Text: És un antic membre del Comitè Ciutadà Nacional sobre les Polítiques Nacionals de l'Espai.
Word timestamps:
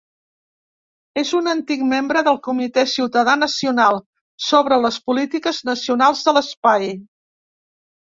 És 1.21 1.33
un 1.39 1.49
antic 1.51 1.83
membre 1.91 2.23
del 2.29 2.39
Comitè 2.49 2.87
Ciutadà 2.95 3.37
Nacional 3.43 4.01
sobre 4.49 4.83
les 4.89 5.01
Polítiques 5.07 5.63
Nacionals 5.73 6.29
de 6.31 6.39
l'Espai. 6.41 6.95